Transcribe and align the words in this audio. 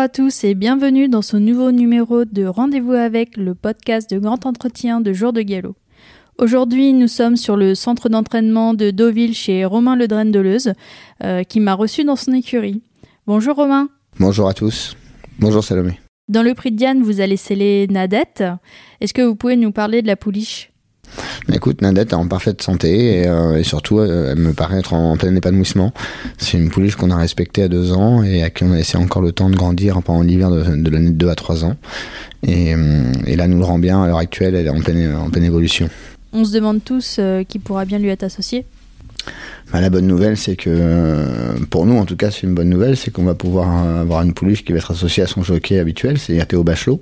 à 0.00 0.08
tous 0.08 0.44
et 0.44 0.54
bienvenue 0.54 1.10
dans 1.10 1.20
ce 1.20 1.36
nouveau 1.36 1.72
numéro 1.72 2.24
de 2.24 2.46
Rendez-vous 2.46 2.92
avec 2.92 3.36
le 3.36 3.54
podcast 3.54 4.08
de 4.08 4.18
grand 4.18 4.46
entretien 4.46 5.02
de 5.02 5.12
Jour 5.12 5.34
de 5.34 5.42
Galop. 5.42 5.76
Aujourd'hui, 6.38 6.94
nous 6.94 7.06
sommes 7.06 7.36
sur 7.36 7.54
le 7.54 7.74
centre 7.74 8.08
d'entraînement 8.08 8.72
de 8.72 8.92
Deauville 8.92 9.34
chez 9.34 9.66
Romain 9.66 9.96
Ledren 9.96 10.30
Deleuze, 10.30 10.72
euh, 11.22 11.42
qui 11.42 11.60
m'a 11.60 11.74
reçu 11.74 12.04
dans 12.04 12.16
son 12.16 12.32
écurie. 12.32 12.80
Bonjour 13.26 13.56
Romain. 13.56 13.90
Bonjour 14.18 14.48
à 14.48 14.54
tous. 14.54 14.96
Bonjour 15.38 15.62
Salomé. 15.62 16.00
Dans 16.28 16.42
le 16.42 16.54
prix 16.54 16.70
de 16.70 16.76
Diane, 16.76 17.02
vous 17.02 17.20
allez 17.20 17.36
sceller 17.36 17.86
Nadette. 17.90 18.42
Est-ce 19.02 19.12
que 19.12 19.20
vous 19.20 19.36
pouvez 19.36 19.56
nous 19.56 19.70
parler 19.70 20.00
de 20.00 20.06
la 20.06 20.16
pouliche? 20.16 20.69
Écoute, 21.52 21.82
Nadette 21.82 22.12
est 22.12 22.16
en 22.16 22.26
parfaite 22.26 22.62
santé 22.62 23.20
et, 23.20 23.26
euh, 23.26 23.62
surtout, 23.62 23.98
euh, 23.98 24.32
elle 24.32 24.38
me 24.38 24.52
paraît 24.52 24.78
être 24.78 24.92
en, 24.92 25.16
plein 25.16 25.34
épanouissement. 25.34 25.92
C'est 26.38 26.58
une 26.58 26.70
pouliche 26.70 26.96
qu'on 26.96 27.10
a 27.10 27.16
respectée 27.16 27.62
à 27.62 27.68
deux 27.68 27.92
ans 27.92 28.22
et 28.22 28.42
à 28.42 28.50
qui 28.50 28.64
on 28.64 28.72
a 28.72 28.76
laissé 28.76 28.96
encore 28.96 29.22
le 29.22 29.32
temps 29.32 29.50
de 29.50 29.56
grandir 29.56 30.00
pendant 30.02 30.22
l'hiver 30.22 30.50
de, 30.50 30.90
l'année 30.90 31.10
de 31.10 31.14
deux 31.14 31.28
à 31.28 31.34
trois 31.34 31.64
ans. 31.64 31.76
Et, 32.46 32.74
et, 33.26 33.36
là, 33.36 33.48
nous 33.48 33.58
le 33.58 33.64
rend 33.64 33.78
bien. 33.78 34.02
À 34.02 34.06
l'heure 34.06 34.18
actuelle, 34.18 34.54
elle 34.54 34.66
est 34.66 34.70
en 34.70 34.80
pleine 34.80 35.44
évolution. 35.44 35.88
On 36.32 36.44
se 36.44 36.52
demande 36.52 36.82
tous 36.84 37.20
qui 37.48 37.58
pourra 37.58 37.84
bien 37.84 37.98
lui 37.98 38.08
être 38.08 38.22
associé 38.22 38.64
bah, 39.72 39.80
la 39.80 39.90
bonne 39.90 40.06
nouvelle, 40.06 40.36
c'est 40.36 40.56
que, 40.56 41.54
pour 41.70 41.86
nous 41.86 41.96
en 41.96 42.04
tout 42.04 42.16
cas, 42.16 42.30
c'est 42.30 42.42
une 42.42 42.54
bonne 42.54 42.68
nouvelle, 42.68 42.96
c'est 42.96 43.12
qu'on 43.12 43.22
va 43.22 43.34
pouvoir 43.34 43.68
avoir 44.00 44.22
une 44.22 44.34
pouliche 44.34 44.64
qui 44.64 44.72
va 44.72 44.78
être 44.78 44.90
associée 44.90 45.22
à 45.22 45.26
son 45.26 45.42
jockey 45.42 45.78
habituel, 45.78 46.18
c'est-à-dire 46.18 46.46
Théo 46.46 46.64
Bachelot, 46.64 47.00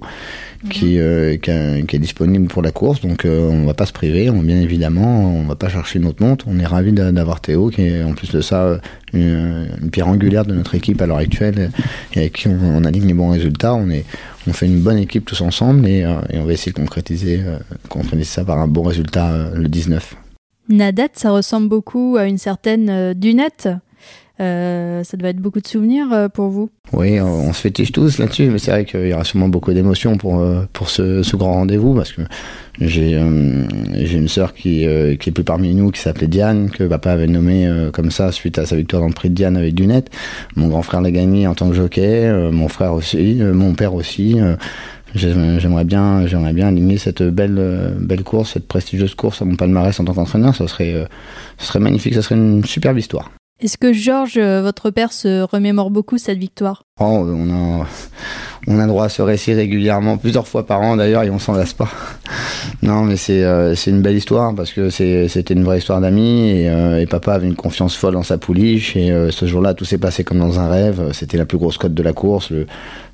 mhm. 0.65 0.71
qui, 0.71 0.99
euh, 0.99 1.37
qui, 1.39 1.51
est 1.51 1.99
disponible 1.99 2.47
pour 2.49 2.61
la 2.61 2.71
course. 2.71 3.01
Donc 3.01 3.25
euh, 3.25 3.49
on 3.49 3.65
va 3.65 3.73
pas 3.73 3.87
se 3.87 3.93
priver, 3.93 4.29
on, 4.29 4.43
bien 4.43 4.61
évidemment, 4.61 5.35
on 5.35 5.45
va 5.45 5.55
pas 5.55 5.71
chercher 5.71 5.99
une 5.99 6.05
autre 6.05 6.23
montre. 6.23 6.45
On 6.47 6.59
est 6.59 6.67
ravi 6.67 6.93
d'avoir 6.93 7.41
Théo, 7.41 7.71
qui 7.71 7.83
est 7.83 8.03
en 8.03 8.13
plus 8.13 8.31
de 8.33 8.43
ça 8.43 8.81
une, 9.15 9.69
pierre 9.91 10.09
angulaire 10.09 10.45
de 10.45 10.55
notre 10.55 10.75
équipe 10.75 11.01
à 11.01 11.07
l'heure 11.07 11.19
actuelle, 11.19 11.71
et 12.15 12.19
avec 12.19 12.35
qui 12.35 12.49
on, 12.49 12.85
aligne 12.85 13.07
les 13.07 13.15
bons 13.15 13.31
résultats. 13.31 13.75
On 13.75 13.89
est 13.91 14.05
on 14.47 14.53
fait 14.55 14.67
une 14.67 14.81
bonne 14.81 14.97
équipe 14.97 15.27
tous 15.27 15.43
ensemble 15.43 15.87
et, 15.87 16.05
euh, 16.05 16.21
et 16.31 16.39
on 16.39 16.45
va 16.45 16.53
essayer 16.55 16.73
de 16.73 16.77
concrétiser, 16.77 17.43
concrétiser 17.91 18.25
ça 18.25 18.45
par 18.45 18.59
un 18.59 18.69
bon 18.69 18.83
résultat 18.83 19.51
le 19.55 19.69
19. 19.69 20.17
Nadette, 20.69 21.13
ça 21.19 21.31
ressemble 21.31 21.69
beaucoup 21.69 22.17
à 22.19 22.27
une 22.27 22.39
certaine 22.39 22.91
euh, 22.91 23.15
Dunette. 23.15 23.69
Euh, 24.41 25.03
ça 25.03 25.17
doit 25.17 25.31
être 25.31 25.41
beaucoup 25.41 25.61
de 25.61 25.67
souvenirs 25.67 26.13
euh, 26.13 26.29
pour 26.29 26.49
vous. 26.49 26.71
Oui, 26.93 27.21
on, 27.21 27.53
se 27.53 27.61
fétiche 27.61 27.91
tous 27.91 28.19
là-dessus, 28.19 28.47
mais 28.47 28.59
c'est 28.59 28.71
vrai 28.71 28.85
qu'il 28.85 29.09
y 29.09 29.13
aura 29.13 29.25
sûrement 29.25 29.49
beaucoup 29.49 29.73
d'émotions 29.73 30.17
pour, 30.17 30.41
pour 30.73 30.91
ce, 30.91 31.37
grand 31.37 31.55
rendez-vous, 31.55 31.95
parce 31.95 32.13
que 32.13 32.23
j'ai 32.81 33.21
j'ai 33.95 34.17
une 34.17 34.29
sœur 34.29 34.55
qui, 34.55 34.87
qui 35.19 35.29
est 35.29 35.33
plus 35.33 35.45
parmi 35.45 35.75
nous, 35.75 35.91
qui 35.91 36.01
s'appelait 36.01 36.29
Diane, 36.29 36.71
que 36.71 36.85
papa 36.85 37.11
avait 37.11 37.27
nommée 37.27 37.69
comme 37.93 38.13
ça 38.13 38.31
suite 38.31 38.59
à 38.59 38.65
sa 38.65 38.77
victoire 38.77 39.03
dans 39.03 39.09
le 39.09 39.15
prix 39.15 39.29
de 39.29 39.35
Diane 39.35 39.57
avec 39.57 39.75
Dunette. 39.75 40.09
Mon 40.55 40.69
grand 40.69 40.83
frère 40.83 41.01
l'a 41.01 41.11
gagné 41.11 41.49
en 41.49 41.55
tant 41.55 41.69
que 41.69 41.75
jockey, 41.75 42.31
mon 42.53 42.69
frère 42.69 42.95
aussi, 42.95 43.35
mon 43.43 43.75
père 43.75 43.95
aussi. 43.95 44.39
J'aimerais 45.15 45.85
bien, 45.85 46.27
j'aimerais 46.27 46.53
bien 46.53 46.69
aligner 46.69 46.99
cette 46.99 47.23
belle, 47.23 47.95
belle 47.99 48.23
course, 48.23 48.53
cette 48.53 48.69
prestigieuse 48.69 49.15
course 49.15 49.43
à 49.43 49.45
mon 49.45 49.57
palmarès 49.57 49.99
en 49.99 50.05
tant 50.05 50.15
qu'entraîneur. 50.15 50.55
Ça 50.55 50.69
serait, 50.69 51.07
ce 51.57 51.67
serait 51.67 51.81
magnifique, 51.81 52.15
ça 52.15 52.23
serait 52.23 52.35
une 52.35 52.65
superbe 52.65 52.99
histoire. 52.99 53.31
Est-ce 53.61 53.77
que 53.77 53.93
Georges, 53.93 54.39
votre 54.39 54.91
père, 54.91 55.13
se 55.13 55.43
remémore 55.43 55.91
beaucoup 55.91 56.19
cette 56.19 56.39
victoire? 56.39 56.85
Oh, 57.01 57.27
on, 57.27 57.81
a, 57.81 57.87
on 58.69 58.79
a 58.79 58.87
droit 58.87 59.07
à 59.07 59.09
ce 59.09 59.23
récit 59.23 59.53
régulièrement, 59.55 60.17
plusieurs 60.17 60.47
fois 60.47 60.67
par 60.67 60.81
an 60.83 60.97
d'ailleurs, 60.97 61.23
et 61.25 61.31
on 61.31 61.39
s'en 61.39 61.55
lasse 61.55 61.73
pas. 61.73 61.89
Non, 62.83 63.03
mais 63.03 63.17
c'est 63.17 63.43
euh, 63.43 63.75
c'est 63.75 63.91
une 63.91 64.03
belle 64.03 64.17
histoire 64.17 64.55
parce 64.55 64.73
que 64.73 64.91
c'était 64.91 65.55
une 65.55 65.65
vraie 65.65 65.79
histoire 65.79 66.01
d'amis 66.01 66.51
et, 66.51 66.69
euh, 66.69 67.01
et, 67.01 67.07
papa 67.07 67.35
avait 67.35 67.47
une 67.47 67.57
confiance 67.57 67.97
folle 67.97 68.17
en 68.17 68.23
sa 68.23 68.39
pouliche 68.39 68.97
et 68.97 69.11
euh, 69.11 69.31
ce 69.31 69.47
jour-là 69.47 69.75
tout 69.75 69.85
s'est 69.85 69.99
passé 69.99 70.23
comme 70.23 70.39
dans 70.39 70.61
un 70.61 70.69
rêve. 70.69 71.11
C'était 71.13 71.39
la 71.39 71.47
plus 71.47 71.59
grosse 71.59 71.79
cote 71.79 71.95
de 71.95 72.03
la 72.03 72.13
course. 72.13 72.51
Le, 72.51 72.67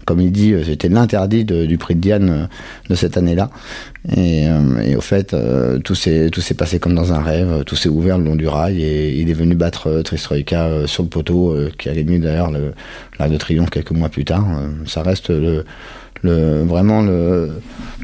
comme 0.06 0.20
il 0.20 0.32
dit, 0.32 0.54
c'était 0.64 0.88
l'interdit 0.88 1.44
du 1.44 1.78
prix 1.78 1.94
de 1.94 2.00
Diane 2.00 2.48
de 2.88 2.94
cette 2.94 3.16
année-là. 3.16 3.50
Et, 4.16 4.44
et, 4.84 4.96
au 4.96 5.00
fait, 5.00 5.34
tout 5.82 5.94
s'est 5.94 6.30
passé 6.56 6.78
comme 6.78 6.94
dans 6.94 7.12
un 7.12 7.20
rêve. 7.20 7.64
Tout 7.64 7.76
s'est 7.76 7.88
ouvert 7.88 8.18
le 8.18 8.24
long 8.24 8.36
du 8.36 8.46
rail 8.46 8.82
et 8.82 9.18
il 9.18 9.30
est 9.30 9.34
venu 9.34 9.54
battre 9.54 10.02
Tristroika 10.02 10.86
sur 10.86 11.02
le 11.02 11.08
poteau 11.08 11.56
qui 11.78 11.88
a 11.88 11.94
gagné 11.94 12.18
d'ailleurs 12.18 12.50
le 12.50 12.72
l'arc 13.18 13.30
de 13.30 13.36
triomphe 13.38 13.70
quelques 13.70 13.92
mois 13.92 14.08
plus 14.08 14.24
tard. 14.24 14.46
Ça 14.86 15.02
reste 15.02 15.30
le 15.30 15.64
vraiment 16.24 17.02
le, 17.02 17.50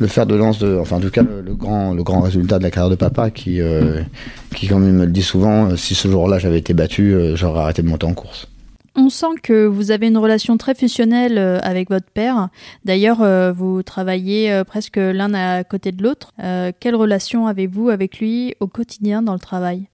fer 0.07 0.27
de 0.27 0.35
lance, 0.35 0.59
de, 0.59 0.77
enfin 0.79 0.97
en 0.97 1.01
tout 1.01 1.11
cas 1.11 1.23
le, 1.23 1.55
grand, 1.55 2.21
résultat 2.21 2.59
de 2.59 2.65
la 2.65 2.71
carrière 2.71 2.91
de 2.91 2.97
papa 2.97 3.31
qui, 3.31 3.61
euh, 3.61 4.03
qui 4.55 4.67
comme 4.69 4.87
il 4.87 4.93
me 4.93 5.05
le 5.05 5.13
dit 5.13 5.23
souvent, 5.23 5.71
euh, 5.71 5.77
si 5.77 5.95
ce 5.95 6.09
jour-là 6.09 6.39
j'avais 6.39 6.59
été 6.59 6.75
battu, 6.75 7.15
euh, 7.15 7.37
j'aurais 7.37 7.61
arrêté 7.61 7.83
de 7.83 7.89
monter 7.89 8.07
en 8.07 8.15
course. 8.15 8.47
On 8.97 9.09
sent 9.09 9.37
que 9.43 9.67
vous 9.67 9.91
avez 9.91 10.09
une 10.09 10.19
relation 10.19 10.57
très 10.57 10.75
fusionnelle 10.75 11.39
avec 11.63 11.91
votre 11.91 12.11
père. 12.11 12.49
D'ailleurs, 12.85 13.53
vous 13.55 13.83
travaillez 13.83 14.63
presque 14.67 14.97
l'un 14.97 15.33
à 15.35 15.65
côté 15.65 15.93
de 15.93 16.03
l'autre. 16.03 16.33
Quelle 16.81 16.97
relation 16.97 17.47
avez-vous 17.47 17.89
avec 17.89 18.19
lui 18.19 18.55
au 18.61 18.67
quotidien 18.67 19.23
dans 19.23 19.33
le 19.33 19.39
travail? 19.39 19.89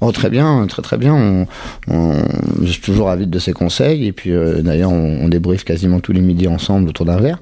Oh, 0.00 0.12
très 0.12 0.30
bien, 0.30 0.64
très 0.68 0.80
très 0.82 0.96
bien. 0.96 1.12
On, 1.12 1.46
on, 1.88 2.22
je 2.62 2.70
suis 2.70 2.80
toujours 2.80 3.10
avide 3.10 3.30
de 3.30 3.38
ses 3.40 3.52
conseils 3.52 4.06
et 4.06 4.12
puis 4.12 4.30
euh, 4.30 4.62
d'ailleurs 4.62 4.92
on, 4.92 5.24
on 5.24 5.28
débriefe 5.28 5.64
quasiment 5.64 5.98
tous 5.98 6.12
les 6.12 6.20
midis 6.20 6.46
ensemble 6.46 6.88
autour 6.88 7.04
d'un 7.04 7.18
verre. 7.18 7.40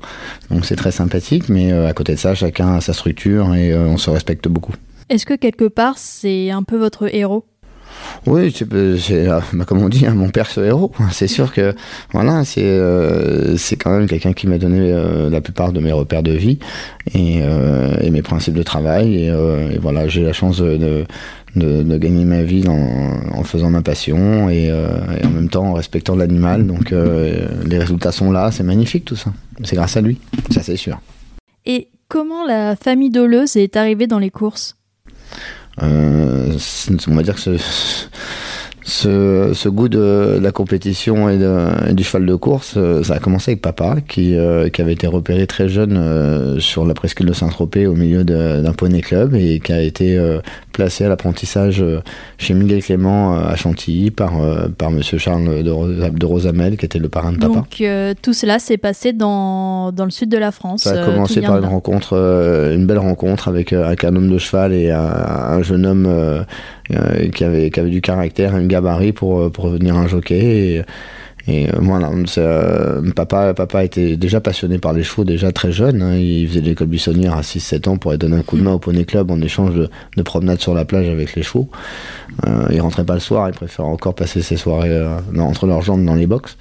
Donc 0.51 0.65
c'est 0.65 0.77
très 0.77 0.91
sympathique, 0.91 1.51
mais 1.51 1.71
euh, 1.73 1.87
à 1.87 1.93
côté 1.93 2.15
de 2.15 2.19
ça, 2.19 2.35
chacun 2.35 2.77
a 2.77 2.81
sa 2.81 2.95
structure 2.95 3.55
et 3.55 3.73
euh, 3.73 3.87
on 3.87 3.99
se 3.99 4.09
respecte 4.09 4.49
beaucoup. 4.49 4.73
Est-ce 5.11 5.27
que 5.27 5.35
quelque 5.35 5.69
part 5.69 5.99
c'est 5.99 6.51
un 6.51 6.63
peu 6.63 6.79
votre 6.79 7.15
héros? 7.15 7.45
Oui, 8.27 8.55
c'est 8.55 8.69
bah, 8.69 9.65
comme 9.67 9.83
on 9.83 9.89
dit, 9.89 10.07
hein, 10.07 10.15
mon 10.15 10.29
père 10.31 10.47
ce 10.47 10.61
héros. 10.61 10.93
C'est 11.11 11.29
sûr 11.29 11.53
que 11.53 11.75
voilà, 12.13 12.45
c'est 12.45 12.79
c'est 13.57 13.77
quand 13.77 13.91
même 13.91 14.07
quelqu'un 14.07 14.33
qui 14.33 14.47
m'a 14.47 14.59
donné 14.59 14.93
la 15.31 15.41
plupart 15.41 15.73
de 15.73 15.81
mes 15.81 15.93
repères 15.93 16.23
de 16.23 16.33
vie 16.33 16.59
et, 17.15 17.41
et 18.01 18.11
mes 18.11 18.23
principes 18.23 18.55
de 18.55 18.63
travail. 18.63 19.15
Et, 19.15 19.27
et 19.27 19.79
voilà, 19.79 20.09
j'ai 20.09 20.23
la 20.23 20.33
chance 20.33 20.59
de, 20.59 21.05
de, 21.57 21.97
gagner 21.97 22.25
ma 22.25 22.43
vie 22.43 22.65
en, 22.69 23.43
faisant 23.45 23.71
ma 23.71 23.83
passion 23.83 24.49
et, 24.49 24.71
euh, 24.71 24.89
en 25.25 25.31
même 25.31 25.49
temps 25.49 25.67
en 25.67 25.73
respectant 25.73 26.17
l'animal. 26.17 26.67
Donc 26.67 26.93
euh, 26.93 27.47
les 27.65 27.79
résultats 27.79 28.13
sont 28.13 28.31
là, 28.31 28.51
c'est 28.51 28.63
magnifique 28.63 29.05
tout 29.05 29.17
ça. 29.17 29.33
C'est 29.65 29.77
grâce 29.77 29.97
à 29.97 30.01
lui, 30.01 30.19
ça 30.51 30.63
c'est 30.63 30.77
sûr. 30.77 31.01
Et 31.65 31.89
comment 32.09 32.47
la 32.47 32.77
famille 32.77 33.11
Doleuse 33.11 33.57
est 33.57 33.77
arrivée 33.77 34.07
dans 34.07 34.19
les 34.19 34.31
courses? 34.31 34.76
euh, 34.76 34.76
On 35.79 37.15
va 37.15 37.23
dire 37.23 37.35
que 37.35 37.41
ce, 37.41 37.59
ce, 38.87 39.51
ce, 39.53 39.69
goût 39.69 39.89
de, 39.89 40.39
la 40.41 40.53
compétition 40.53 41.29
et, 41.29 41.39
de, 41.39 41.93
du 41.93 42.05
cheval 42.05 42.25
de 42.25 42.35
course, 42.37 42.75
euh, 42.77 43.03
ça 43.03 43.15
a 43.15 43.19
commencé 43.19 43.51
avec 43.51 43.61
papa, 43.61 43.97
qui, 44.07 44.37
euh, 44.37 44.69
qui 44.69 44.81
avait 44.81 44.93
été 44.93 45.09
repéré 45.09 45.49
très 45.49 45.69
jeune 45.69 45.97
euh, 45.97 46.61
sur 46.61 46.87
la 46.87 46.95
presqu'île 46.95 47.27
de 47.27 47.33
Saint-Tropez 47.33 47.89
au 47.89 47.95
milieu 47.95 48.23
d'un 48.23 48.73
poney 48.73 49.01
club 49.01 49.35
et 49.35 49.59
qui 49.59 49.73
a 49.73 49.83
été 49.83 50.21
placé 50.73 51.05
à 51.05 51.09
l'apprentissage 51.09 51.85
chez 52.39 52.55
Miguel 52.55 52.83
Clément 52.83 53.37
à 53.37 53.57
Chantilly 53.57 54.11
par, 54.13 54.35
par 54.79 54.93
monsieur 54.93 55.19
Charles 55.19 55.65
de, 55.65 56.11
de, 56.11 56.27
Rosamel, 56.27 56.77
qui 56.77 56.85
était 56.85 56.99
le 56.99 57.09
parrain 57.09 57.33
de 57.33 57.39
papa. 57.39 57.55
Donc 57.55 57.83
tout 58.23 58.33
cela 58.33 58.59
s'est 58.61 58.77
passé 58.77 59.13
dans, 59.13 59.91
dans, 59.91 60.05
le 60.05 60.11
sud 60.11 60.29
de 60.29 60.39
la 60.39 60.53
France. 60.53 60.83
Ça 60.83 61.03
a 61.03 61.05
commencé 61.05 61.41
par 61.41 61.59
une 61.59 61.65
rencontre, 61.65 62.15
une 62.73 62.87
belle 62.87 62.99
rencontre 62.99 63.49
avec, 63.49 63.73
avec 63.73 64.05
un 64.05 64.15
homme 64.15 64.31
de 64.31 64.39
cheval 64.39 64.73
et 64.73 64.91
un, 64.91 65.01
un 65.01 65.63
jeune 65.63 65.87
homme 65.87 66.45
qui, 67.35 67.45
avait, 67.45 67.71
qui 67.71 67.81
avait 67.81 67.91
du 67.91 68.01
caractère, 68.01 68.55
un 68.55 68.67
gabarit 68.77 69.13
pour, 69.13 69.41
euh, 69.41 69.51
pour 69.51 69.71
devenir 69.71 69.97
un 69.97 70.07
jockey. 70.07 70.39
Et, 70.39 70.83
et 71.49 71.69
euh, 71.69 71.79
voilà, 71.81 72.11
papa, 73.15 73.55
papa 73.55 73.85
était 73.85 74.17
déjà 74.17 74.41
passionné 74.41 74.79
par 74.79 74.93
les 74.93 75.05
chevaux 75.05 75.25
déjà 75.25 75.53
très 75.53 75.71
jeune. 75.71 76.03
Hein. 76.03 76.17
il 76.17 76.49
faisait 76.49 76.61
l'école 76.61 76.89
buissonnière 76.89 77.35
à 77.35 77.43
6-7 77.43 77.89
ans 77.89 77.97
pour 77.99 78.11
aller 78.11 78.19
donner 78.19 78.37
un 78.37 78.43
coup 78.43 78.57
de 78.57 78.63
main 78.63 78.73
au 78.73 78.79
poney 78.79 79.05
club 79.05 79.31
en 79.31 79.41
échange 79.41 79.75
de, 79.75 79.89
de 80.17 80.23
promenades 80.23 80.61
sur 80.61 80.75
la 80.75 80.85
plage 80.85 81.09
avec 81.09 81.35
les 81.37 81.43
chevaux. 81.43 81.69
Euh, 82.47 82.67
il 82.73 82.81
rentrait 82.81 83.05
pas 83.05 83.15
le 83.15 83.21
soir, 83.21 83.49
il 83.49 83.55
préférait 83.55 83.89
encore 83.89 84.15
passer 84.15 84.43
ses 84.43 84.57
soirées 84.57 85.07
entre 85.39 85.67
leurs 85.67 85.83
jambes 85.83 86.05
dans 86.05 86.17
les 86.17 86.27
box. 86.27 86.57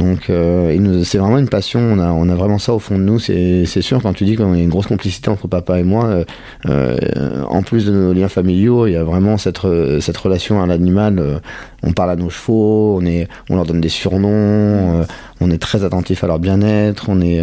Donc 0.00 0.30
euh, 0.30 1.04
c'est 1.04 1.18
vraiment 1.18 1.36
une 1.36 1.50
passion, 1.50 1.78
on 1.78 2.28
a, 2.28 2.34
vraiment 2.34 2.58
ça 2.58 2.72
au 2.72 2.78
fond 2.78 2.96
de 2.96 3.02
nous, 3.02 3.18
c'est 3.18 3.66
sûr, 3.82 4.00
quand 4.00 4.14
tu 4.14 4.24
dis 4.24 4.32
y 4.32 4.42
a 4.42 4.46
une 4.46 4.70
grosse 4.70 4.86
complicité 4.86 5.28
entre 5.28 5.46
papa 5.46 5.78
et 5.78 5.82
moi, 5.82 6.06
euh, 6.06 6.24
euh, 6.66 7.42
en 7.42 7.62
plus 7.62 7.84
de 7.84 7.92
nos 7.92 8.14
liens 8.14 8.30
familiaux, 8.30 8.86
il 8.86 8.92
y 8.92 8.96
a 8.96 9.04
vraiment 9.04 9.36
cette, 9.36 9.58
relation 9.58 10.62
à 10.62 10.66
l'animal, 10.66 11.42
on 11.82 11.92
parle 11.92 12.12
à 12.12 12.16
nos 12.16 12.30
chevaux, 12.30 12.98
on, 12.98 13.54
leur 13.54 13.66
donne 13.66 13.82
des 13.82 13.90
surnoms, 13.90 15.04
on 15.38 15.50
est 15.50 15.58
très 15.58 15.84
attentif 15.84 16.24
à 16.24 16.28
leur 16.28 16.38
bien-être, 16.38 17.10
on 17.10 17.20
est... 17.20 17.42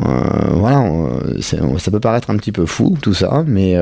voilà, 0.00 0.88
ça 1.42 1.90
peut 1.90 2.00
paraître 2.00 2.30
un 2.30 2.38
petit 2.38 2.52
peu 2.52 2.64
fou 2.64 2.96
tout 3.02 3.12
ça, 3.12 3.44
mais, 3.46 3.76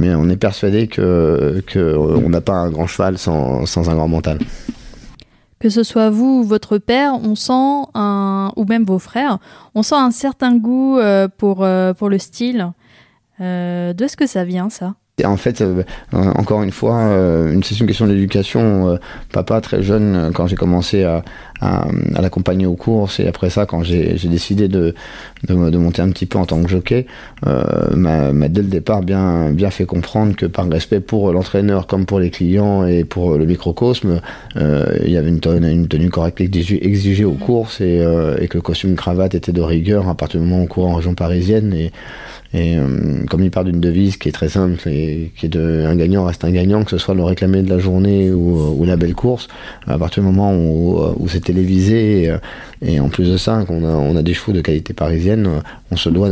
on 0.00 0.28
est 0.28 0.36
persuadé 0.36 0.88
que, 0.88 1.62
que 1.64 1.96
on 1.96 2.28
n'a 2.28 2.40
pas 2.40 2.54
un 2.54 2.70
grand 2.70 2.88
cheval 2.88 3.18
sans 3.18 3.88
un 3.88 3.94
grand 3.94 4.08
mental 4.08 4.38
que 5.66 5.70
ce 5.70 5.82
soit 5.82 6.10
vous 6.10 6.42
ou 6.42 6.44
votre 6.44 6.78
père, 6.78 7.14
on 7.14 7.34
sent 7.34 7.88
un, 7.94 8.52
ou 8.54 8.64
même 8.66 8.84
vos 8.84 9.00
frères, 9.00 9.38
on 9.74 9.82
sent 9.82 9.96
un 9.96 10.12
certain 10.12 10.56
goût 10.56 10.96
euh, 10.96 11.26
pour, 11.26 11.64
euh, 11.64 11.92
pour 11.92 12.08
le 12.08 12.18
style. 12.18 12.70
Euh, 13.40 13.92
D'où 13.92 14.04
est-ce 14.04 14.16
que 14.16 14.28
ça 14.28 14.44
vient 14.44 14.70
ça? 14.70 14.94
En 15.24 15.36
fait, 15.36 15.64
encore 16.12 16.62
une 16.62 16.70
fois, 16.70 17.08
c'est 17.64 17.80
une 17.80 17.86
question 17.86 18.06
d'éducation. 18.06 18.98
papa, 19.32 19.60
très 19.62 19.82
jeune, 19.82 20.30
quand 20.34 20.46
j'ai 20.46 20.56
commencé 20.56 21.02
à, 21.04 21.24
à, 21.60 21.86
l'accompagner 22.20 22.66
aux 22.66 22.76
courses. 22.76 23.20
Et 23.20 23.26
après 23.26 23.50
ça, 23.50 23.66
quand 23.66 23.82
j'ai 23.82 24.14
décidé 24.24 24.68
de, 24.68 24.94
de, 25.48 25.54
monter 25.54 26.02
un 26.02 26.10
petit 26.10 26.26
peu 26.26 26.38
en 26.38 26.46
tant 26.46 26.62
que 26.62 26.68
jockey, 26.68 27.06
m'a 27.44 28.32
dès 28.48 28.62
le 28.62 28.68
départ 28.68 29.02
bien, 29.02 29.50
bien 29.52 29.70
fait 29.70 29.86
comprendre 29.86 30.34
que 30.36 30.46
par 30.46 30.68
respect 30.68 31.00
pour 31.00 31.32
l'entraîneur 31.32 31.86
comme 31.86 32.06
pour 32.06 32.20
les 32.20 32.30
clients 32.30 32.86
et 32.86 33.04
pour 33.04 33.36
le 33.38 33.46
microcosme, 33.46 34.20
il 34.56 35.10
y 35.10 35.16
avait 35.16 35.28
une, 35.28 35.40
tenue 35.40 36.10
correcte 36.10 36.40
exigée, 36.40 37.24
aux 37.24 37.32
courses 37.32 37.80
et, 37.80 38.04
que 38.48 38.58
le 38.58 38.62
costume 38.62 38.94
cravate 38.94 39.34
était 39.34 39.52
de 39.52 39.62
rigueur 39.62 40.08
à 40.08 40.14
partir 40.14 40.40
du 40.40 40.46
moment 40.46 40.62
où 40.62 40.64
on 40.64 40.66
court 40.66 40.86
en 40.86 40.94
région 40.94 41.14
parisienne. 41.14 41.72
Et, 41.74 41.92
euh, 42.54 43.24
comme 43.28 43.42
il 43.42 43.50
part 43.50 43.64
d'une 43.64 43.80
devise 43.80 44.16
qui 44.16 44.28
est 44.28 44.32
très 44.32 44.48
simple 44.48 44.88
et 44.88 45.32
qui 45.36 45.46
est 45.46 45.48
de 45.48 45.84
un 45.86 45.96
gagnant 45.96 46.24
reste 46.24 46.44
un 46.44 46.50
gagnant, 46.50 46.84
que 46.84 46.90
ce 46.90 46.98
soit 46.98 47.14
le 47.14 47.22
réclamé 47.22 47.62
de 47.62 47.68
la 47.68 47.78
journée 47.78 48.30
ou, 48.30 48.84
la 48.84 48.96
belle 48.96 49.14
course, 49.14 49.48
à 49.86 49.98
partir 49.98 50.22
du 50.22 50.28
moment 50.28 50.54
où, 50.54 50.98
où 51.18 51.28
télévisé 51.46 52.32
et, 52.82 53.00
en 53.00 53.08
plus 53.08 53.30
de 53.30 53.36
ça, 53.36 53.64
on 53.68 54.16
a 54.16 54.22
des 54.22 54.34
chevaux 54.34 54.52
de 54.52 54.60
qualité 54.60 54.92
parisienne, 54.92 55.48
on 55.90 55.96
se 55.96 56.08
doit 56.10 56.28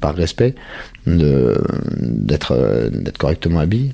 par 0.00 0.14
respect 0.14 0.54
d'être 1.06 2.54
correctement 3.18 3.60
habillé. 3.60 3.92